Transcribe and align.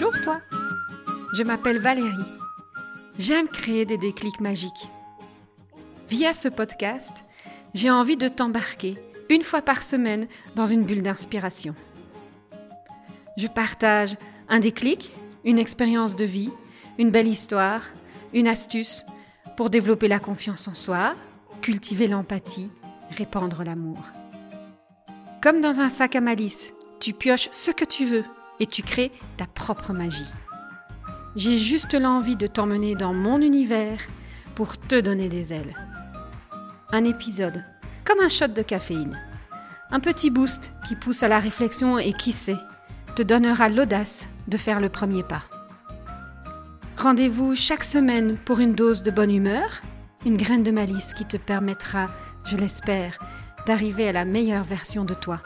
Bonjour 0.00 0.22
toi, 0.22 0.40
je 1.34 1.42
m'appelle 1.42 1.78
Valérie. 1.78 2.24
J'aime 3.18 3.48
créer 3.48 3.84
des 3.84 3.98
déclics 3.98 4.40
magiques. 4.40 4.88
Via 6.08 6.32
ce 6.32 6.48
podcast, 6.48 7.26
j'ai 7.74 7.90
envie 7.90 8.16
de 8.16 8.28
t'embarquer 8.28 8.96
une 9.28 9.42
fois 9.42 9.60
par 9.60 9.82
semaine 9.82 10.26
dans 10.54 10.64
une 10.64 10.86
bulle 10.86 11.02
d'inspiration. 11.02 11.74
Je 13.36 13.46
partage 13.46 14.16
un 14.48 14.58
déclic, 14.58 15.12
une 15.44 15.58
expérience 15.58 16.16
de 16.16 16.24
vie, 16.24 16.50
une 16.98 17.10
belle 17.10 17.28
histoire, 17.28 17.82
une 18.32 18.48
astuce 18.48 19.04
pour 19.54 19.68
développer 19.68 20.08
la 20.08 20.18
confiance 20.18 20.66
en 20.66 20.74
soi, 20.74 21.14
cultiver 21.60 22.06
l'empathie, 22.06 22.70
répandre 23.10 23.64
l'amour. 23.64 24.02
Comme 25.42 25.60
dans 25.60 25.80
un 25.80 25.90
sac 25.90 26.16
à 26.16 26.22
malice, 26.22 26.72
tu 27.00 27.12
pioches 27.12 27.50
ce 27.52 27.70
que 27.70 27.84
tu 27.84 28.06
veux 28.06 28.24
et 28.60 28.66
tu 28.66 28.82
crées 28.82 29.10
ta 29.36 29.46
propre 29.46 29.92
magie. 29.92 30.30
J'ai 31.34 31.56
juste 31.56 31.94
l'envie 31.94 32.36
de 32.36 32.46
t'emmener 32.46 32.94
dans 32.94 33.14
mon 33.14 33.40
univers 33.40 33.98
pour 34.54 34.78
te 34.78 35.00
donner 35.00 35.28
des 35.28 35.52
ailes. 35.52 35.76
Un 36.92 37.04
épisode, 37.04 37.64
comme 38.04 38.20
un 38.20 38.28
shot 38.28 38.48
de 38.48 38.62
caféine. 38.62 39.18
Un 39.90 40.00
petit 40.00 40.30
boost 40.30 40.72
qui 40.86 40.96
pousse 40.96 41.22
à 41.22 41.28
la 41.28 41.40
réflexion 41.40 41.98
et 41.98 42.12
qui 42.12 42.32
sait, 42.32 42.58
te 43.16 43.22
donnera 43.22 43.68
l'audace 43.68 44.28
de 44.48 44.56
faire 44.56 44.80
le 44.80 44.88
premier 44.88 45.22
pas. 45.22 45.42
Rendez-vous 46.96 47.56
chaque 47.56 47.84
semaine 47.84 48.36
pour 48.36 48.58
une 48.58 48.74
dose 48.74 49.02
de 49.02 49.10
bonne 49.10 49.34
humeur, 49.34 49.82
une 50.26 50.36
graine 50.36 50.62
de 50.62 50.70
malice 50.70 51.14
qui 51.14 51.24
te 51.24 51.36
permettra, 51.36 52.10
je 52.44 52.56
l'espère, 52.56 53.18
d'arriver 53.66 54.08
à 54.08 54.12
la 54.12 54.24
meilleure 54.24 54.64
version 54.64 55.04
de 55.04 55.14
toi. 55.14 55.40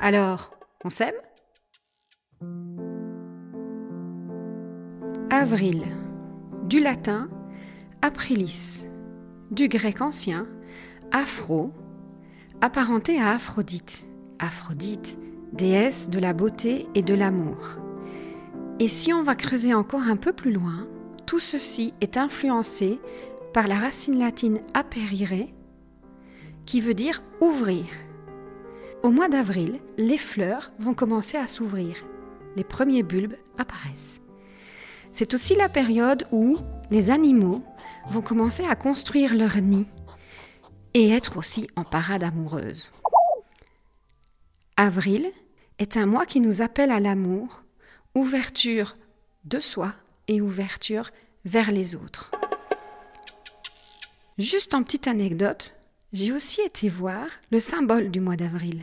Alors, 0.00 0.50
on 0.84 0.88
s'aime? 0.88 1.14
Avril, 5.38 5.82
du 6.64 6.80
latin 6.80 7.28
aprilis, 8.00 8.86
du 9.50 9.68
grec 9.68 10.00
ancien 10.00 10.46
aphro, 11.12 11.72
apparenté 12.62 13.20
à 13.20 13.32
Aphrodite. 13.32 14.08
Aphrodite, 14.38 15.18
déesse 15.52 16.08
de 16.08 16.18
la 16.18 16.32
beauté 16.32 16.86
et 16.94 17.02
de 17.02 17.12
l'amour. 17.12 17.76
Et 18.80 18.88
si 18.88 19.12
on 19.12 19.22
va 19.22 19.34
creuser 19.34 19.74
encore 19.74 20.08
un 20.08 20.16
peu 20.16 20.32
plus 20.32 20.52
loin, 20.52 20.88
tout 21.26 21.38
ceci 21.38 21.92
est 22.00 22.16
influencé 22.16 22.98
par 23.52 23.66
la 23.66 23.74
racine 23.74 24.18
latine 24.18 24.60
aperire, 24.72 25.48
qui 26.64 26.80
veut 26.80 26.94
dire 26.94 27.22
ouvrir. 27.42 27.84
Au 29.02 29.10
mois 29.10 29.28
d'avril, 29.28 29.80
les 29.98 30.16
fleurs 30.16 30.72
vont 30.78 30.94
commencer 30.94 31.36
à 31.36 31.46
s'ouvrir. 31.46 32.06
Les 32.56 32.64
premiers 32.64 33.02
bulbes 33.02 33.36
apparaissent. 33.58 34.22
C'est 35.16 35.32
aussi 35.32 35.54
la 35.54 35.70
période 35.70 36.24
où 36.30 36.58
les 36.90 37.10
animaux 37.10 37.64
vont 38.10 38.20
commencer 38.20 38.64
à 38.66 38.76
construire 38.76 39.32
leur 39.32 39.56
nid 39.56 39.86
et 40.92 41.08
être 41.08 41.38
aussi 41.38 41.66
en 41.74 41.84
parade 41.84 42.22
amoureuse. 42.22 42.90
Avril 44.76 45.32
est 45.78 45.96
un 45.96 46.04
mois 46.04 46.26
qui 46.26 46.38
nous 46.38 46.60
appelle 46.60 46.90
à 46.90 47.00
l'amour, 47.00 47.62
ouverture 48.14 48.98
de 49.46 49.58
soi 49.58 49.94
et 50.28 50.42
ouverture 50.42 51.08
vers 51.46 51.70
les 51.70 51.94
autres. 51.94 52.30
Juste 54.36 54.74
en 54.74 54.82
petite 54.82 55.08
anecdote, 55.08 55.74
j'ai 56.12 56.30
aussi 56.30 56.60
été 56.60 56.90
voir 56.90 57.26
le 57.50 57.58
symbole 57.58 58.10
du 58.10 58.20
mois 58.20 58.36
d'avril. 58.36 58.82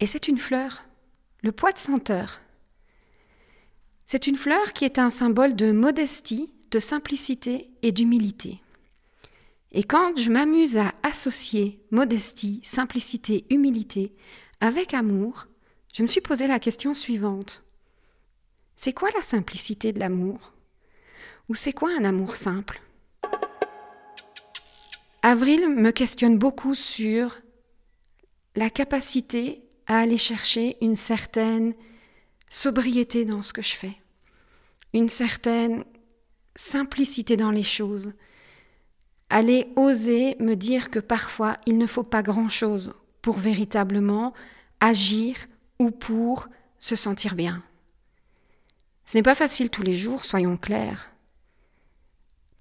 Et 0.00 0.08
c'est 0.08 0.26
une 0.26 0.38
fleur, 0.38 0.82
le 1.44 1.52
pois 1.52 1.70
de 1.70 1.78
senteur. 1.78 2.40
C'est 4.10 4.26
une 4.26 4.38
fleur 4.38 4.72
qui 4.72 4.86
est 4.86 4.98
un 4.98 5.10
symbole 5.10 5.54
de 5.54 5.70
modestie, 5.70 6.50
de 6.70 6.78
simplicité 6.78 7.68
et 7.82 7.92
d'humilité. 7.92 8.58
Et 9.70 9.82
quand 9.82 10.18
je 10.18 10.30
m'amuse 10.30 10.78
à 10.78 10.94
associer 11.02 11.84
modestie, 11.90 12.62
simplicité, 12.64 13.44
humilité 13.50 14.14
avec 14.62 14.94
amour, 14.94 15.46
je 15.92 16.00
me 16.00 16.06
suis 16.06 16.22
posé 16.22 16.46
la 16.46 16.58
question 16.58 16.94
suivante. 16.94 17.62
C'est 18.78 18.94
quoi 18.94 19.10
la 19.14 19.22
simplicité 19.22 19.92
de 19.92 20.00
l'amour? 20.00 20.54
Ou 21.50 21.54
c'est 21.54 21.74
quoi 21.74 21.90
un 21.90 22.04
amour 22.04 22.34
simple? 22.34 22.80
Avril 25.20 25.68
me 25.68 25.90
questionne 25.90 26.38
beaucoup 26.38 26.74
sur 26.74 27.36
la 28.56 28.70
capacité 28.70 29.68
à 29.86 29.98
aller 29.98 30.16
chercher 30.16 30.78
une 30.80 30.96
certaine 30.96 31.74
sobriété 32.50 33.24
dans 33.24 33.42
ce 33.42 33.52
que 33.52 33.62
je 33.62 33.74
fais, 33.74 33.96
une 34.94 35.08
certaine 35.08 35.84
simplicité 36.56 37.36
dans 37.36 37.50
les 37.50 37.62
choses, 37.62 38.12
aller 39.30 39.68
oser 39.76 40.36
me 40.40 40.54
dire 40.54 40.90
que 40.90 40.98
parfois 40.98 41.56
il 41.66 41.78
ne 41.78 41.86
faut 41.86 42.02
pas 42.02 42.22
grand-chose 42.22 42.92
pour 43.22 43.38
véritablement 43.38 44.32
agir 44.80 45.36
ou 45.78 45.90
pour 45.90 46.48
se 46.78 46.96
sentir 46.96 47.34
bien. 47.34 47.62
Ce 49.06 49.16
n'est 49.16 49.22
pas 49.22 49.34
facile 49.34 49.70
tous 49.70 49.82
les 49.82 49.94
jours, 49.94 50.24
soyons 50.24 50.56
clairs, 50.56 51.10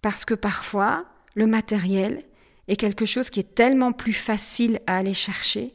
parce 0.01 0.25
que 0.25 0.33
parfois 0.33 1.05
le 1.35 1.47
matériel 1.47 2.23
est 2.67 2.75
quelque 2.75 3.05
chose 3.05 3.29
qui 3.29 3.39
est 3.39 3.55
tellement 3.55 3.93
plus 3.93 4.13
facile 4.13 4.79
à 4.87 4.97
aller 4.97 5.13
chercher 5.13 5.73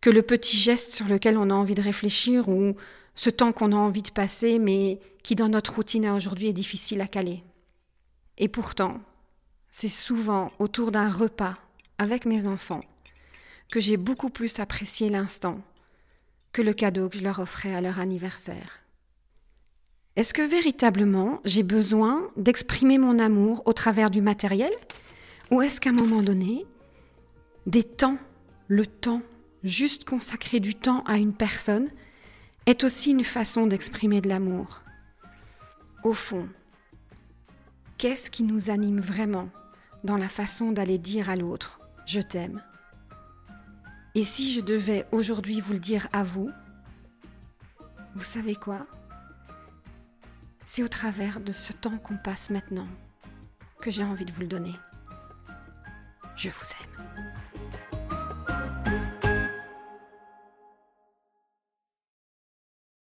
que 0.00 0.10
le 0.10 0.22
petit 0.22 0.56
geste 0.56 0.92
sur 0.92 1.06
lequel 1.06 1.38
on 1.38 1.50
a 1.50 1.54
envie 1.54 1.74
de 1.74 1.82
réfléchir 1.82 2.48
ou 2.48 2.76
ce 3.14 3.30
temps 3.30 3.52
qu'on 3.52 3.72
a 3.72 3.76
envie 3.76 4.02
de 4.02 4.10
passer, 4.10 4.58
mais 4.58 5.00
qui 5.22 5.34
dans 5.34 5.48
notre 5.48 5.74
routine 5.74 6.08
aujourd'hui 6.08 6.48
est 6.48 6.52
difficile 6.52 7.00
à 7.00 7.06
caler. 7.06 7.42
Et 8.38 8.48
pourtant, 8.48 9.00
c'est 9.70 9.88
souvent 9.88 10.48
autour 10.58 10.90
d'un 10.90 11.08
repas 11.08 11.54
avec 11.98 12.26
mes 12.26 12.46
enfants 12.46 12.80
que 13.70 13.80
j'ai 13.80 13.96
beaucoup 13.96 14.30
plus 14.30 14.58
apprécié 14.58 15.08
l'instant 15.08 15.60
que 16.52 16.62
le 16.62 16.72
cadeau 16.72 17.08
que 17.08 17.18
je 17.18 17.24
leur 17.24 17.40
offrais 17.40 17.74
à 17.74 17.80
leur 17.80 17.98
anniversaire. 17.98 18.80
Est-ce 20.16 20.32
que 20.32 20.42
véritablement 20.42 21.40
j'ai 21.44 21.64
besoin 21.64 22.30
d'exprimer 22.36 22.98
mon 22.98 23.18
amour 23.18 23.62
au 23.64 23.72
travers 23.72 24.10
du 24.10 24.20
matériel? 24.20 24.70
Ou 25.50 25.60
est-ce 25.62 25.80
qu'à 25.80 25.90
un 25.90 25.94
moment 25.94 26.22
donné, 26.22 26.64
des 27.66 27.82
temps, 27.82 28.18
le 28.68 28.86
temps, 28.86 29.22
juste 29.64 30.04
consacrer 30.04 30.60
du 30.60 30.76
temps 30.76 31.02
à 31.06 31.16
une 31.16 31.34
personne, 31.34 31.88
est 32.66 32.84
aussi 32.84 33.10
une 33.10 33.24
façon 33.24 33.66
d'exprimer 33.66 34.20
de 34.20 34.28
l'amour. 34.28 34.82
Au 36.02 36.14
fond, 36.14 36.48
qu'est-ce 37.98 38.30
qui 38.30 38.42
nous 38.42 38.70
anime 38.70 39.00
vraiment 39.00 39.48
dans 40.02 40.16
la 40.16 40.28
façon 40.28 40.72
d'aller 40.72 40.98
dire 40.98 41.30
à 41.30 41.36
l'autre⁇ 41.36 41.80
Je 42.06 42.20
t'aime⁇ 42.20 42.62
Et 44.14 44.24
si 44.24 44.52
je 44.52 44.60
devais 44.60 45.06
aujourd'hui 45.12 45.60
vous 45.60 45.74
le 45.74 45.78
dire 45.78 46.08
à 46.12 46.24
vous, 46.24 46.50
vous 48.14 48.24
savez 48.24 48.54
quoi? 48.54 48.86
C'est 50.66 50.82
au 50.82 50.88
travers 50.88 51.40
de 51.40 51.52
ce 51.52 51.72
temps 51.72 51.98
qu'on 51.98 52.16
passe 52.16 52.50
maintenant 52.50 52.88
que 53.80 53.90
j'ai 53.90 54.04
envie 54.04 54.24
de 54.24 54.32
vous 54.32 54.40
le 54.40 54.46
donner. 54.46 54.74
Je 56.36 56.48
vous 56.48 56.66
aime. 56.80 57.04